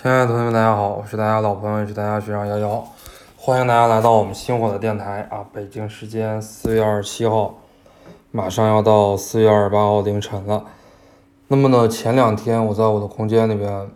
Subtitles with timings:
[0.00, 2.86] 亲爱的同学们，大家好，我是大家老朋友，也是大家学长瑶瑶，
[3.36, 5.44] 欢迎大家来到我们星火的电台啊！
[5.52, 7.56] 北京时间四月二十七号，
[8.30, 10.66] 马上要到四月二十八号凌晨了。
[11.48, 13.90] 那么呢，前两天我在我的空间里边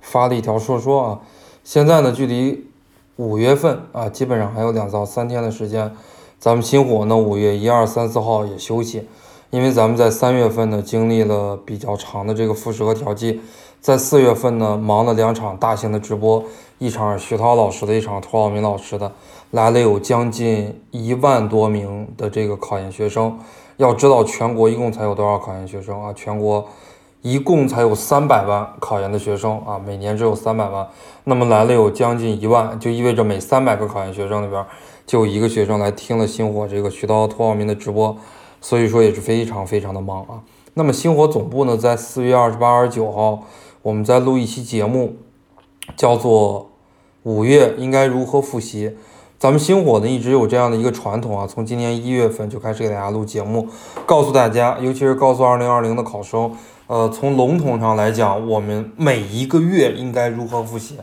[0.00, 1.20] 发了一条说说啊，
[1.62, 2.68] 现在呢，距离
[3.14, 5.94] 五月份啊，基本上还有两到三天的时间，
[6.40, 9.08] 咱们星火呢，五月一二三四号也休息。
[9.52, 13.38] 因为咱们在三月份呢经历了比较长的这个复试和调剂，
[13.82, 16.42] 在四月份呢忙了两场大型的直播，
[16.78, 19.12] 一场徐涛老师的，一场涂浩明老师的，
[19.50, 23.38] 来了有将近一万多名的这个考研学生。
[23.76, 26.14] 要知道全国一共才有多少考研学生啊？
[26.14, 26.66] 全国
[27.20, 30.88] 一共才有三百万考研的学生啊，每年只有三百万，
[31.24, 34.64] 那么来了有将近一万，就意味着每三百个考研学生里边
[35.06, 38.16] 就有一个学生来听了星火这个徐涛、涂浩明的直播。
[38.62, 40.40] 所以说也是非常非常的忙啊。
[40.72, 43.42] 那么星火总部呢，在四月二十八、二十九号，
[43.82, 45.16] 我们在录一期节目，
[45.94, 46.60] 叫做
[47.24, 48.88] 《五月应该如何复习》。
[49.38, 53.68] 咱们星火呢一直有这样的一个传统啊，从今年一月份就开始给大家录节目，
[54.06, 56.50] 告诉大家，尤其是告诉二零二零的考生，
[56.86, 60.96] 呃，从笼统上来讲，我们每一个月应该如何复习。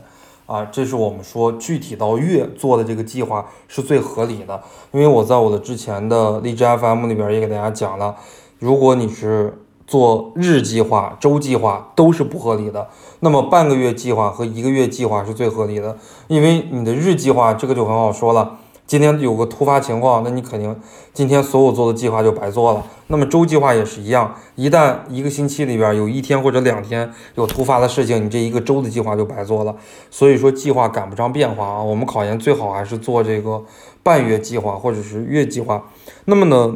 [0.50, 8.16] 啊，这是我们说具体到月做的这个计划是最合理的，因为我在我的之前的荔枝 FM 里边也给大家讲了，
[8.58, 12.88] 如果你是做日计划、周计划都是不合理的，
[13.20, 18.58] 那么半个月计划和一个月计划是最合理的，因为你的日计划这个就很好说了。
[18.90, 20.74] 今天有个突发情况，那你肯定
[21.14, 22.84] 今天所有做的计划就白做了。
[23.06, 29.76] 那么周计划也是一样，一旦一个星期里边有一天或者两天有突发的事情，你这一个周的计划就白做了。
[30.10, 33.62] 所以说计划赶不上变化啊，我们考研最好还是做这个
[34.02, 35.84] 半月计划或者是月计划。
[36.24, 36.74] 那么呢，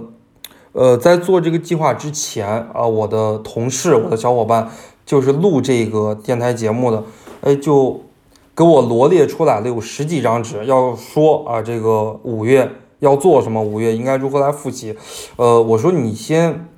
[0.70, 4.70] 呃，在做这个计划之前啊，我的同事、我的小伙伴
[5.04, 7.02] 就是录这个电台节目的，
[7.40, 8.02] 哎就。
[8.56, 14.96] 给我罗列出来了有十几张纸，要说啊，这个五月要做什么，五月应该如何来复习。
[15.34, 16.68] 呃，我说你先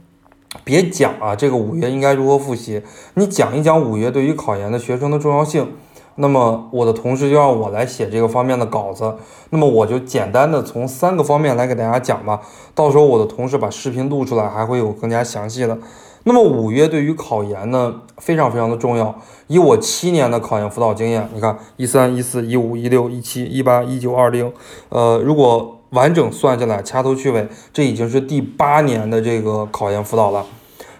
[0.64, 2.82] 别讲啊，这个五月应该如何复习，
[3.12, 5.74] 你讲一讲五月对于考研的学生的重要性。
[6.18, 9.16] 那么我的同事就让我来写这个方面的稿子，
[9.50, 12.40] 那么我就简单的从三个方面来给大家讲吧。
[12.74, 15.76] 到时候我的同事把视频录出来，还会有更加详细的。
[16.28, 19.16] 那么五月对于考研呢，非常非常的重要。
[19.46, 24.52] 以我七年的考研辅导经验，你看一三一四一五一六一七一八一九二零，
[24.88, 30.44] 呃，如果完整算下来，掐头去尾，这已经是第八年的这个考研辅导了。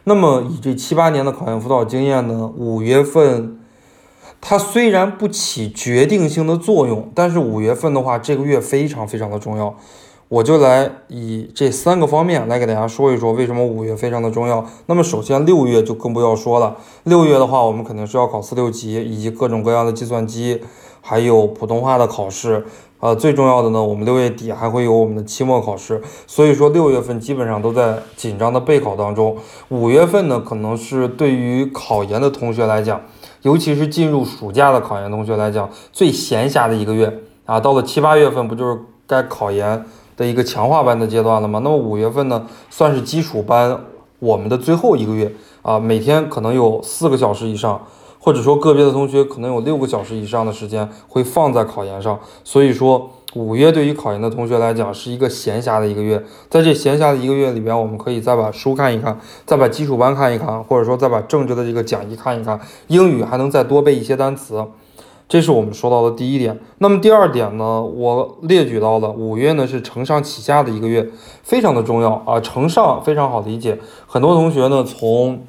[0.05, 3.59] 那么以这七八年的考研辅导经验呢，五月份
[4.41, 9.75] 它虽然不起决定性的作用，但是五月份的话，这个月非常非常的重要。
[10.29, 14.67] 我就来以这三个方面来给大家说一说为什么五月非常的重要。
[14.87, 20.61] 那么首先六月就更不要说了，六月的话我们肯定是要考四六级以及各种各样的计算机，
[21.01, 22.67] 还有普通话的考试。
[22.99, 29.37] 呃，最重要的呢，我们六月底还会有我们的期末考试，所以说六月份基本上都在紧张的备考当中。
[29.69, 33.01] 五月份呢，可能是对于考研的同学来讲，
[33.43, 37.61] 尤其是进入暑假的考研同学来讲，最闲暇的一个月啊。
[37.61, 39.85] 到了七八月份，不就是该考研？
[40.17, 41.61] 的一个强化班的阶段了吗？
[41.63, 43.79] 那么五月份呢，算是基础班
[44.19, 45.31] 我们的最后一个月
[45.63, 47.87] 啊，每天可能有四个小时以上，
[48.19, 52.19] 或者说个别的同学可能有六个小时以上的时间会放在考研上。
[52.43, 64.65] 所以说，五月对于考研的同学来讲是一个闲暇的一个月，在这闲暇的一个月里边，我们可以再把书看一看，再把基础班看一看，或者说再把政治的这个讲义看一看，英语还能再多背一些单词。
[65.29, 66.59] 这是我们说到的第一点。
[66.79, 67.83] 那么第二点呢？
[67.83, 71.11] 我列举到了五月呢是承上启下的一个月，
[71.43, 72.39] 非常的重要啊。
[72.41, 75.45] 承上非常好理解，很多同学呢从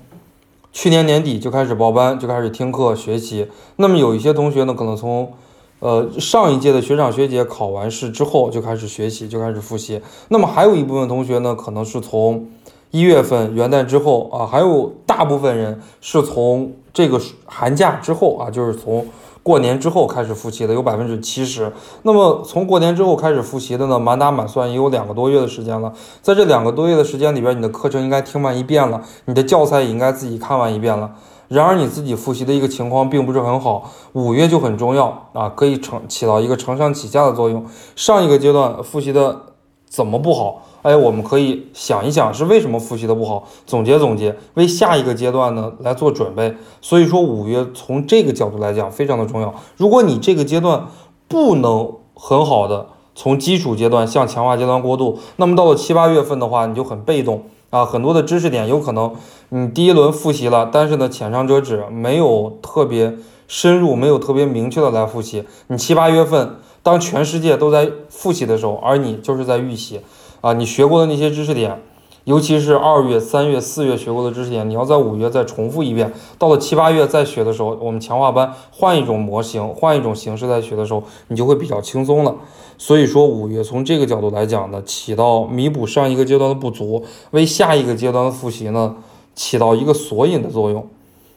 [0.71, 3.47] 去年年底就开始报班，就开始听课学习。
[3.75, 5.33] 那么有一些同学呢，可能从
[5.79, 10.01] 呃上一届的学长学姐考完试之后就开始学习，就开始复习。
[10.29, 12.47] 那么还有一部分同学呢，可能是从
[12.91, 19.05] 一月份元旦之后啊，还有大部分人是从这个寒假之后啊，就是从。
[19.43, 25.93] 过年之后开始复习的有百分之七十，那么从过年之后开始复习的呢，满打满算也有两个多月的时间了。
[26.21, 31.09] 在这两个多月的时间里边，你的课程应该听完一遍了，你的教材也应该自己看完一遍了。
[31.47, 37.65] 然而你自己复习的一个情况并不是很好，五月就很重要啊，可以承起到一个承上启下的作用。
[37.95, 39.43] 上一个阶段复习的
[39.87, 40.63] 怎么不好？
[40.87, 46.55] 哎，我们可以想一想是为什么复习的不好，总结总结，为下一个阶段呢来做准备。
[46.79, 49.53] 所以说五月从这个角度来讲非常的重要。
[49.75, 50.87] 如果你这个阶段
[51.27, 59.13] 不能很好的从基础阶段向强化阶段过渡，那么到了七八月份的话，你就很被动，啊，很多的知识点有可能
[59.49, 63.17] 你第一轮复习了，但是呢浅尝辄止，没有特别
[63.49, 65.43] 深入，没有特别明确的来复习。
[65.67, 69.99] 你七八月份当全世界都在复习的时候，而你就是在预习
[70.41, 71.81] 啊，你学过的那些知识点。
[72.25, 76.11] 尤其是二月、三月、四月学过的知识点，你要在五月再重复一遍。
[76.37, 82.35] 到了七八月再学的时候，我们强化班换一种模型，换一种形式再学的时候，你就会比较轻松了。
[82.77, 87.01] 所以说，五月从这个角度来讲呢，起到弥补上一个阶段的不足，
[87.31, 88.97] 为下一个阶段的复习呢，
[89.33, 90.85] 起到一个索引的作用。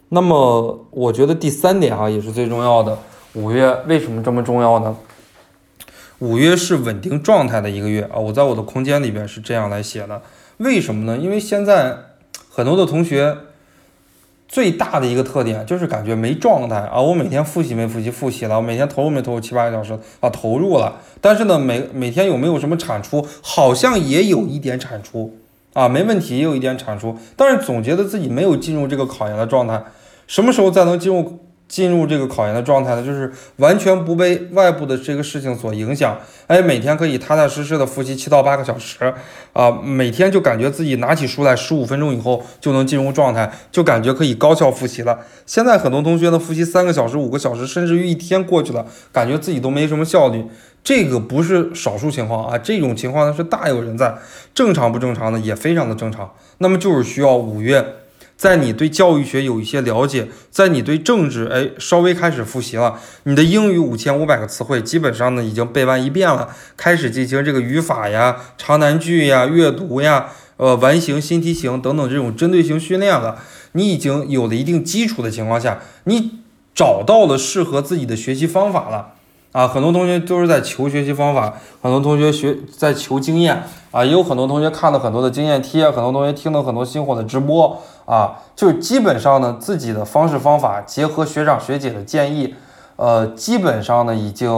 [0.09, 2.99] 那么，我觉得第三点啊，也是最重要的。
[3.35, 4.97] 五月为什么这么重要呢？
[6.21, 10.21] 五月是稳定状态的一个月啊，我在我的空间里边是这样来写的。
[10.59, 11.17] 为什么呢？
[11.17, 11.97] 因为现在
[12.51, 13.35] 很多的同学
[14.47, 17.01] 最大的一个特点就是感觉没状态啊！
[17.01, 18.11] 我每天复习没复习？
[18.11, 18.57] 复习了。
[18.57, 20.29] 我每天投入没投入七八个小时啊？
[20.29, 21.01] 投入了。
[21.23, 23.27] 但是呢，每每天有没有什么产出？
[23.41, 25.39] 好像也有一点产出
[25.73, 27.17] 啊，没问题，也有一点产出。
[27.35, 29.83] 但是总觉得自己没有进入这个考研的状态。
[30.27, 31.39] 什么时候才能进入？
[31.71, 36.19] 进入这个考研的状态呢，就是完全不被外部的这个事情所影响，
[36.49, 39.15] 哎，每天可以踏踏实实的复习七到八个小时，
[39.53, 45.21] 啊，每天就感觉自己拿起书来十五分钟以后就能进入状态，就感觉可以高效复习了。
[45.47, 50.45] 现在很多同学呢，复习三个小时、五个小时，甚至于一天过去了，感觉自己都没什么效率。
[50.83, 54.13] 这个不是少数情况啊，这种情况呢是大有人在，
[54.53, 56.33] 正常不正常呢也非常的正常。
[56.59, 58.00] 那么就是需要五月。
[58.41, 73.43] 在你对教育学有一些了解，在你对政治哎稍微开始复习了，你的英语五千五百个词汇基本上呢已经背完一遍了，开始进行这个语法呀、长难句呀、阅读呀、呃完形、新题型等等这种针对性训练了，
[73.73, 76.41] 你已经有了一定基础的情况下，你
[76.75, 79.17] 找到了适合自己的学习方法了。
[79.53, 92.55] 啊，很多同学都是在求学习方法，很多同学学在求经验啊，也有很多同学看了很多的经验贴，很多同学听了很多星火的直播啊，就是基本上呢，自己的方式方法结合学长学姐的建议，
[92.95, 94.49] 呃，基本上呢已经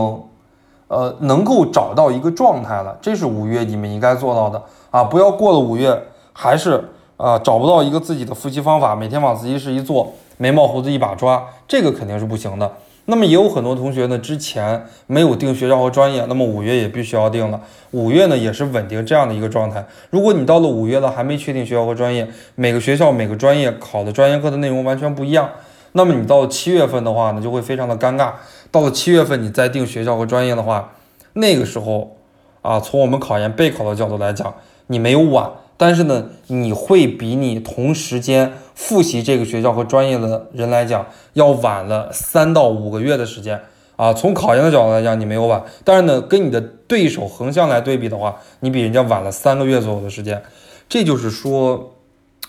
[0.88, 2.98] 呃能够找到一个状态了。
[3.00, 6.02] 这是五月你们应该做到的啊，不要过了五月
[6.34, 12.70] 还是啊找不到一个自己的复习方法，每天往自习室一坐，眉毛胡子一把抓，这个肯定是不行的。
[13.06, 17.60] 那么也有很多同学呢，之前没有定学校和专业，那么五月也必须要定了。
[17.90, 19.84] 五月呢也是稳定这样的一个状态。
[20.10, 25.50] 如果你到了五月了还没确定学校和专业，每个学校每个专业考的专业课的内容完全不一样，
[25.92, 28.32] 那么你到了七月份的话呢，就会非常的尴尬。
[28.70, 30.92] 到了七月份你再定学校和专业的话，
[31.32, 32.16] 那个时候
[32.62, 34.54] 啊，从我们考研备考的角度来讲，
[34.86, 35.50] 你没有晚。
[35.82, 43.60] 但是呢，你会比你同时间复习这个学校和专业的人来讲，要晚了三到五个月的时间
[43.96, 44.12] 啊。
[44.12, 50.44] 从考研的角度来讲，你没有晚，但是呢，跟你的对手横向来对比的话，你比人家晚了三个月左右的时间。
[50.88, 51.94] 这就是说，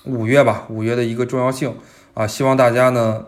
[0.06, 1.76] 五月吧，五月的一个重要性
[2.14, 2.28] 啊。
[2.28, 3.26] 希望大家呢，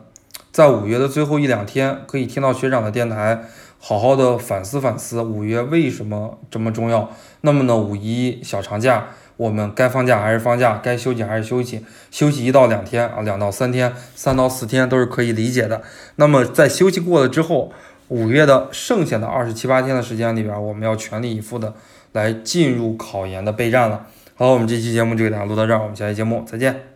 [0.51, 3.45] 在五月的最后一两天，可以听到学长的电台，
[3.79, 7.09] 好好的反思反思五月为什么这么重要。
[7.41, 9.07] 那么呢，五一小长假。
[9.37, 15.81] 我们该放假还是放假，该休息还是休息，休息一到两天啊，两到三天，三到四天都是可以理解的。
[16.15, 17.71] 那么在休息过了之后，
[18.07, 21.73] 五月的剩下的二十七八天的时间里边，我们要全力以赴的
[22.13, 24.07] 来进入考研的备战了。
[24.35, 26.94] 好，我们这期节目就给大家录到这儿，我们下期节目再见。